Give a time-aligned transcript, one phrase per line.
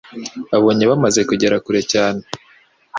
[0.57, 2.21] Abonye bamaze kugera kure cyane